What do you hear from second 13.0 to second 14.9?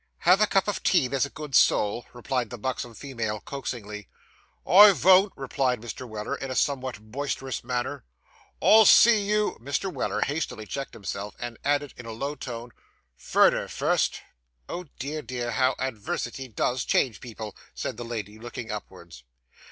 'furder fust.' 'Oh,